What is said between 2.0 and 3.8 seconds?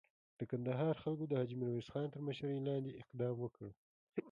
تر مشري لاندې اقدام وکړ.